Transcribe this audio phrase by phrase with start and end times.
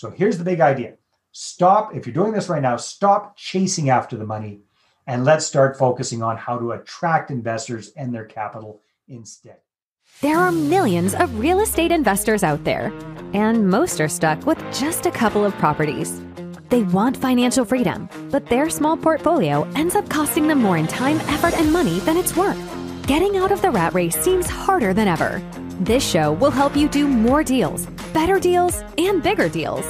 [0.00, 0.94] So here's the big idea
[1.32, 4.60] stop, if you're doing this right now, stop chasing after the money
[5.06, 9.58] and let's start focusing on how to attract investors and their capital instead.
[10.22, 12.94] There are millions of real estate investors out there,
[13.34, 16.18] and most are stuck with just a couple of properties.
[16.70, 21.18] They want financial freedom, but their small portfolio ends up costing them more in time,
[21.28, 22.58] effort, and money than it's worth.
[23.06, 25.42] Getting out of the rat race seems harder than ever.
[25.80, 29.86] This show will help you do more deals, better deals, and bigger deals.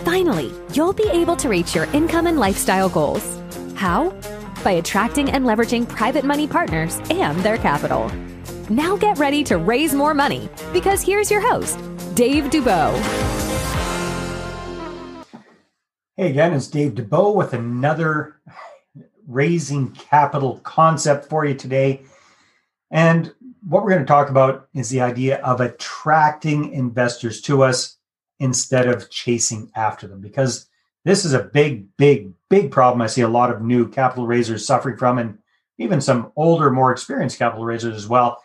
[0.00, 3.40] Finally, you'll be able to reach your income and lifestyle goals.
[3.74, 4.10] How?
[4.62, 8.12] By attracting and leveraging private money partners and their capital.
[8.68, 11.78] Now get ready to raise more money because here's your host,
[12.14, 12.92] Dave Dubeau.
[16.14, 18.36] Hey again, it's Dave Dubeau with another
[19.26, 22.02] raising capital concept for you today.
[22.90, 23.32] And
[23.66, 27.96] what we're going to talk about is the idea of attracting investors to us
[28.40, 30.66] instead of chasing after them because
[31.04, 34.66] this is a big big big problem i see a lot of new capital raisers
[34.66, 35.38] suffering from and
[35.78, 38.42] even some older more experienced capital raisers as well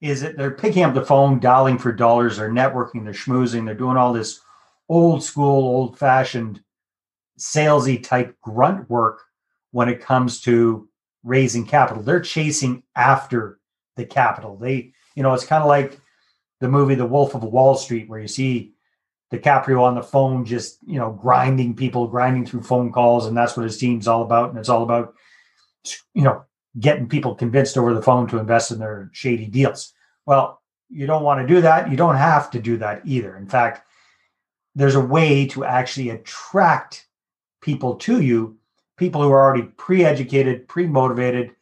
[0.00, 3.74] is that they're picking up the phone dialing for dollars they're networking they're schmoozing they're
[3.74, 4.40] doing all this
[4.88, 6.62] old school old fashioned
[7.38, 9.22] salesy type grunt work
[9.72, 10.88] when it comes to
[11.22, 12.02] raising capital.
[12.02, 13.58] They're chasing after
[13.96, 15.98] the capital they you know it's kind of like
[16.60, 18.74] the movie the wolf of wall street where you see
[19.34, 23.56] DiCaprio on the phone, just you know, grinding people, grinding through phone calls, and that's
[23.56, 24.50] what his team's all about.
[24.50, 25.14] And it's all about,
[26.14, 26.44] you know,
[26.78, 29.92] getting people convinced over the phone to invest in their shady deals.
[30.26, 31.90] Well, you don't want to do that.
[31.90, 33.36] You don't have to do that either.
[33.36, 33.86] In fact,
[34.74, 37.06] there's a way to actually attract
[37.60, 38.58] people to you,
[38.96, 41.52] people who are already pre-educated, pre-motivated,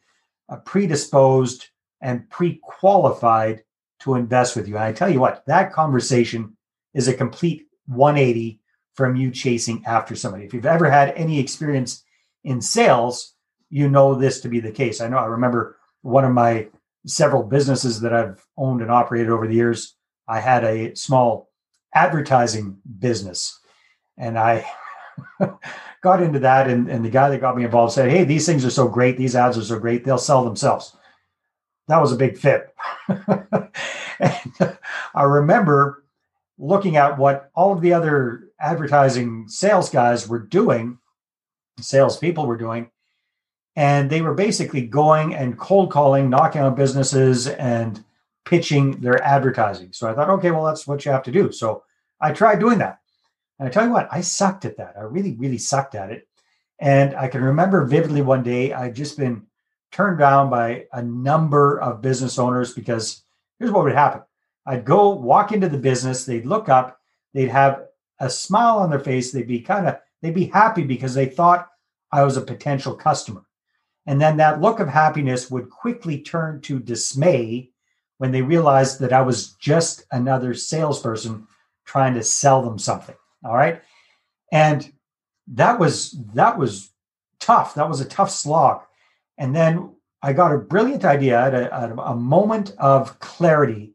[0.49, 1.67] uh, predisposed,
[2.03, 3.63] and pre-qualified
[4.01, 4.75] to invest with you.
[4.75, 6.55] And I tell you what, that conversation
[6.93, 8.59] is a complete 180
[8.93, 10.43] from you chasing after somebody.
[10.43, 12.03] If you've ever had any experience
[12.43, 13.33] in sales,
[13.69, 15.01] you know this to be the case.
[15.01, 16.67] I know I remember one of my
[17.07, 19.95] several businesses that I've owned and operated over the years.
[20.27, 21.49] I had a small
[21.95, 23.59] advertising business
[24.17, 24.65] and I
[26.01, 26.69] got into that.
[26.69, 29.17] And, and the guy that got me involved said, Hey, these things are so great.
[29.17, 30.03] These ads are so great.
[30.03, 30.95] They'll sell themselves.
[31.87, 32.73] That was a big fit.
[33.07, 34.77] and
[35.15, 36.03] I remember
[36.57, 40.97] looking at what all of the other advertising sales guys were doing,
[41.79, 42.89] salespeople were doing,
[43.75, 48.03] and they were basically going and cold calling, knocking on businesses and
[48.45, 49.91] pitching their advertising.
[49.93, 51.51] So I thought, okay, well, that's what you have to do.
[51.51, 51.83] So
[52.21, 52.99] I tried doing that.
[53.59, 54.95] And I tell you what, I sucked at that.
[54.97, 56.27] I really, really sucked at it.
[56.79, 59.47] And I can remember vividly one day I'd just been
[59.93, 63.23] turned down by a number of business owners because
[63.59, 64.21] here's what would happen
[64.65, 66.99] I'd go walk into the business, they'd look up,
[67.33, 67.85] they'd have
[68.19, 71.69] a smile on their face, they'd be kind of they'd be happy because they thought
[72.11, 73.43] I was a potential customer.
[74.05, 77.71] And then that look of happiness would quickly turn to dismay
[78.17, 81.47] when they realized that I was just another salesperson
[81.85, 83.15] trying to sell them something.
[83.45, 83.81] All right.
[84.51, 84.91] And
[85.47, 86.91] that was that was
[87.39, 87.75] tough.
[87.75, 88.83] That was a tough slog.
[89.37, 93.93] And then I got a brilliant idea at a, at a moment of clarity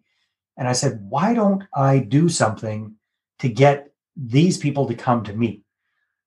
[0.58, 2.96] and I said, why don't I do something
[3.38, 5.62] to get these people to come to me?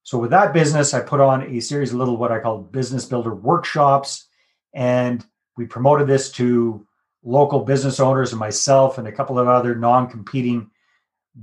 [0.04, 3.06] So with that business, I put on a series of little what I call business
[3.06, 4.28] builder workshops.
[4.74, 5.24] And
[5.58, 6.88] we promoted this to
[7.24, 10.72] local business owners and myself and a couple of other non-competing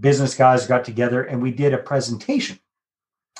[0.00, 2.58] business guys got together and we did a presentation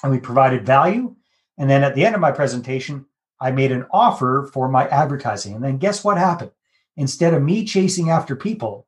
[0.03, 1.17] and we provided value.
[1.57, 3.07] And then at the end of my presentation,
[3.41, 5.55] I made an offer for my advertising.
[5.55, 6.51] And then guess what happened?
[6.97, 8.87] Instead of me chasing after people,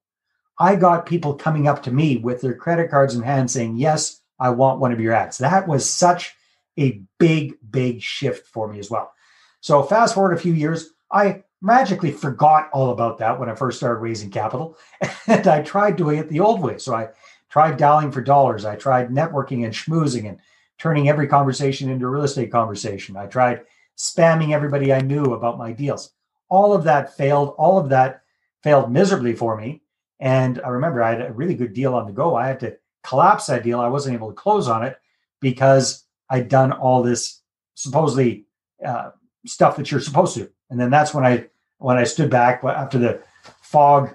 [0.58, 4.20] I got people coming up to me with their credit cards in hand saying, Yes,
[4.38, 5.38] I want one of your ads.
[5.38, 6.34] That was such
[6.78, 9.12] a big, big shift for me as well.
[9.60, 13.78] So, fast forward a few years, I magically forgot all about that when I first
[13.78, 14.76] started raising capital.
[15.26, 16.78] And I tried doing it the old way.
[16.78, 17.10] So, I
[17.50, 18.64] tried dialing for dollars.
[18.64, 20.38] I tried networking and schmoozing and
[20.78, 23.16] turning every conversation into a real estate conversation.
[23.16, 23.60] I tried
[24.00, 26.12] spamming everybody I knew about my deals.
[26.48, 27.54] All of that failed.
[27.58, 28.22] All of that
[28.62, 29.82] failed miserably for me.
[30.18, 32.34] And I remember I had a really good deal on the go.
[32.34, 33.78] I had to collapse that deal.
[33.78, 34.98] I wasn't able to close on it
[35.41, 37.42] because I'd done all this
[37.74, 38.47] supposedly
[38.84, 39.10] uh,
[39.47, 40.50] stuff that you're supposed to.
[40.70, 41.46] And then that's when I
[41.78, 43.22] when I stood back after the
[43.62, 44.14] fog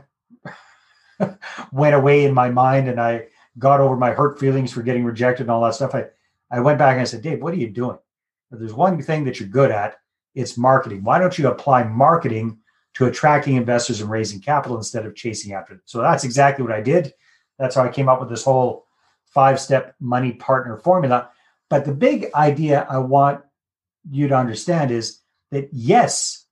[1.71, 3.27] went away in my mind and I
[3.57, 5.93] got over my hurt feelings for getting rejected and all that stuff.
[5.93, 6.05] I
[6.49, 7.97] I went back and I said, Dave, what are you doing?
[8.51, 9.97] If there's one thing that you're good at,
[10.33, 11.03] it's marketing.
[11.03, 12.59] Why don't you apply marketing
[12.95, 15.81] to attracting investors and raising capital instead of chasing after them.
[15.85, 17.13] So that's exactly what I did.
[17.59, 18.87] That's how I came up with this whole
[19.25, 21.29] five step money partner formula.
[21.69, 23.41] But the big idea I want
[24.09, 25.19] you to understand is
[25.51, 26.45] that yes,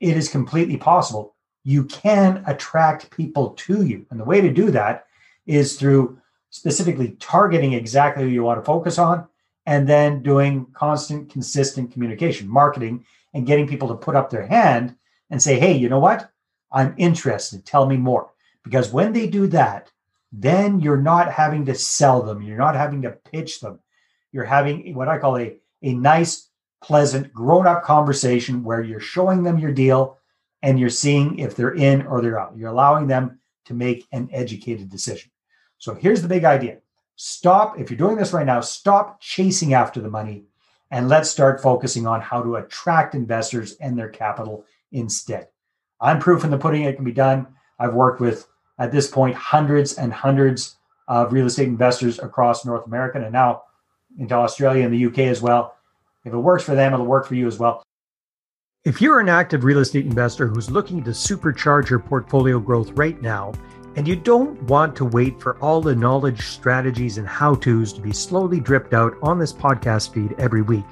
[0.00, 1.34] it is completely possible.
[1.64, 4.06] You can attract people to you.
[4.10, 5.06] And the way to do that
[5.46, 6.18] is through
[6.50, 9.26] specifically targeting exactly who you want to focus on
[9.68, 13.04] and then doing constant, consistent communication, marketing,
[13.34, 14.96] and getting people to put up their hand
[15.28, 16.30] and say, hey, you know what?
[16.72, 17.66] I'm interested.
[17.66, 18.30] Tell me more.
[18.64, 19.92] Because when they do that,
[20.32, 22.40] then you're not having to sell them.
[22.40, 23.78] You're not having to pitch them.
[24.32, 26.48] You're having what I call a, a nice,
[26.82, 30.16] pleasant, grown up conversation where you're showing them your deal
[30.62, 32.56] and you're seeing if they're in or they're out.
[32.56, 35.30] You're allowing them to make an educated decision.
[35.76, 36.78] So here's the big idea
[37.18, 40.44] stop, if you're doing this right now, stop chasing after the money
[40.92, 45.48] and let's start focusing on how to attract investors and their capital instead.
[46.00, 47.48] I'm proof in the pudding it can be done.
[47.78, 48.46] I've worked with,
[48.78, 50.76] at this point, hundreds and hundreds
[51.08, 53.62] of real estate investors across North America and now
[54.16, 55.74] into Australia and the UK as well.
[56.24, 57.82] If it works for them, it'll work for you as well.
[58.84, 63.20] If you're an active real estate investor who's looking to supercharge your portfolio growth right
[63.20, 63.52] now,
[63.96, 68.00] and you don't want to wait for all the knowledge, strategies, and how to's to
[68.00, 70.84] be slowly dripped out on this podcast feed every week,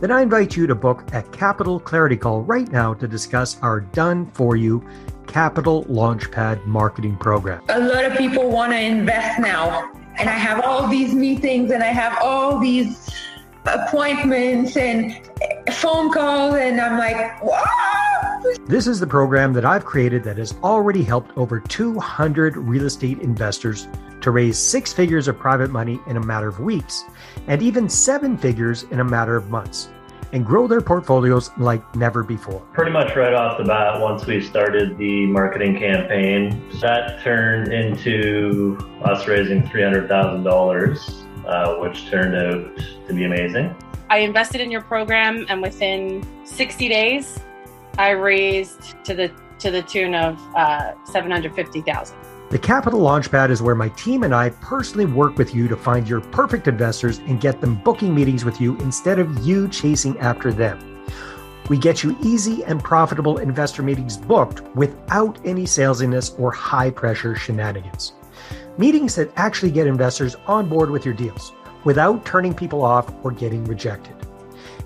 [0.00, 3.80] then I invite you to book a Capital Clarity Call right now to discuss our
[3.80, 4.86] done for you
[5.26, 7.62] Capital Launchpad marketing program.
[7.68, 11.82] A lot of people want to invest now, and I have all these meetings and
[11.82, 13.10] I have all these
[13.66, 15.20] appointments and
[15.72, 17.97] phone calls, and I'm like, what?
[18.66, 23.20] This is the program that I've created that has already helped over 200 real estate
[23.20, 23.88] investors
[24.20, 27.04] to raise six figures of private money in a matter of weeks,
[27.46, 29.90] and even seven figures in a matter of months,
[30.32, 32.60] and grow their portfolios like never before.
[32.72, 38.78] Pretty much right off the bat, once we started the marketing campaign, that turned into
[39.04, 41.24] us raising $300,000.
[41.48, 43.74] Uh, which turned out to be amazing.
[44.10, 47.40] I invested in your program, and within 60 days,
[47.98, 52.16] I raised to the to the tune of uh, 750,000.
[52.48, 56.08] The Capital Launchpad is where my team and I personally work with you to find
[56.08, 60.52] your perfect investors and get them booking meetings with you instead of you chasing after
[60.52, 61.04] them.
[61.68, 67.34] We get you easy and profitable investor meetings booked without any salesiness or high pressure
[67.34, 68.12] shenanigans.
[68.78, 71.52] Meetings that actually get investors on board with your deals
[71.82, 74.14] without turning people off or getting rejected.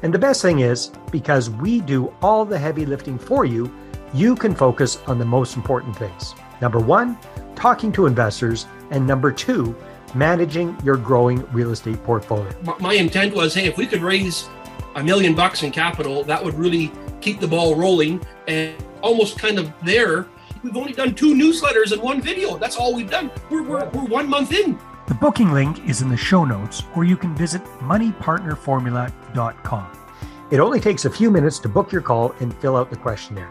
[0.03, 3.73] And the best thing is, because we do all the heavy lifting for you,
[4.13, 6.35] you can focus on the most important things.
[6.61, 7.17] Number one,
[7.55, 8.67] talking to investors.
[8.91, 9.77] And number two,
[10.15, 12.53] managing your growing real estate portfolio.
[12.81, 14.49] My intent was hey, if we could raise
[14.97, 19.59] a million bucks in capital, that would really keep the ball rolling and almost kind
[19.59, 20.27] of there.
[20.63, 22.59] We've only done two newsletters and one video.
[22.59, 23.31] That's all we've done.
[23.51, 24.79] We're, we're, we're one month in.
[25.13, 29.87] The booking link is in the show notes, or you can visit moneypartnerformula.com.
[30.51, 33.51] It only takes a few minutes to book your call and fill out the questionnaire.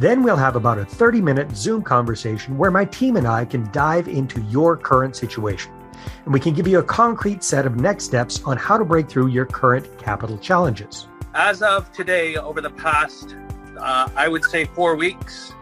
[0.00, 3.70] Then we'll have about a 30 minute Zoom conversation where my team and I can
[3.70, 5.70] dive into your current situation.
[6.24, 9.08] And we can give you a concrete set of next steps on how to break
[9.08, 11.06] through your current capital challenges.
[11.32, 13.36] As of today, over the past,
[13.78, 15.52] uh, I would say four weeks,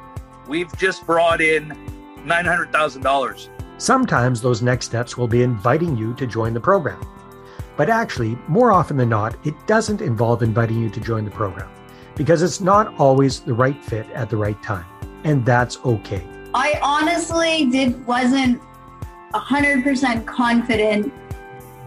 [0.49, 1.77] we've just brought in
[2.25, 3.60] $900,000.
[3.81, 7.01] Sometimes those next steps will be inviting you to join the program.
[7.79, 11.71] But actually, more often than not, it doesn't involve inviting you to join the program
[12.15, 14.85] because it's not always the right fit at the right time.
[15.25, 16.29] And that's okay.
[16.53, 18.61] I honestly did wasn't
[19.33, 21.11] 100% confident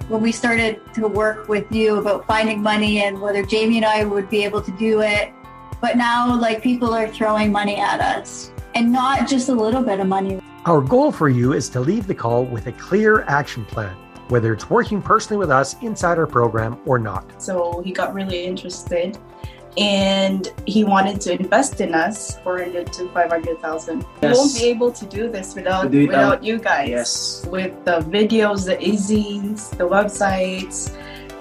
[0.07, 4.03] when we started to work with you about finding money and whether Jamie and I
[4.03, 5.31] would be able to do it.
[5.79, 9.99] But now like people are throwing money at us and not just a little bit
[9.99, 10.41] of money.
[10.65, 13.93] Our goal for you is to leave the call with a clear action plan,
[14.29, 17.25] whether it's working personally with us inside our program or not.
[17.41, 19.17] So he got really interested
[19.77, 24.05] and he wanted to invest in us 400 to 500,000.
[24.21, 24.21] Yes.
[24.21, 26.87] We won't be able to do this without do without you guys.
[26.87, 27.45] Yes.
[27.47, 30.95] With the videos, the easies, the websites,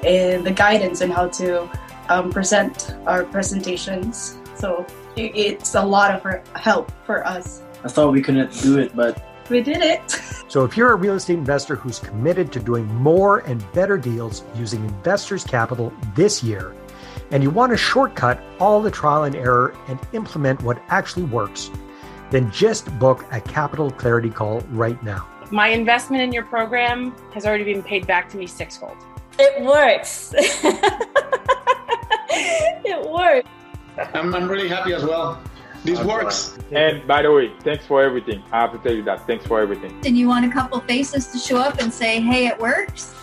[0.05, 1.71] and the guidance on how to
[2.09, 4.37] um, present our presentations.
[4.57, 7.63] So it's a lot of help for us.
[7.85, 10.11] I thought we couldn't do it, but we did it.
[10.49, 14.45] so, if you're a real estate investor who's committed to doing more and better deals
[14.55, 16.75] using investors' capital this year,
[17.33, 21.71] and you want to shortcut all the trial and error and implement what actually works,
[22.31, 25.29] then just book a capital clarity call right now.
[25.51, 28.97] My investment in your program has already been paid back to me sixfold.
[29.39, 30.33] It works.
[32.85, 33.49] it works.
[34.15, 35.43] I'm, I'm really happy as well.
[35.85, 36.59] This works.
[36.71, 38.43] And by the way, thanks for everything.
[38.53, 39.27] I have to tell you that.
[39.27, 40.01] Thanks for everything.
[40.07, 43.15] And you want a couple faces to show up and say, hey, it works?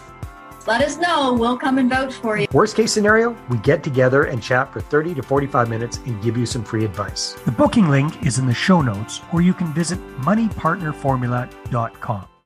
[0.67, 1.33] Let us know.
[1.33, 2.47] We'll come and vouch for you.
[2.51, 6.37] Worst case scenario, we get together and chat for 30 to 45 minutes and give
[6.37, 7.33] you some free advice.
[7.45, 12.28] The booking link is in the show notes, or you can visit moneypartnerformula.com.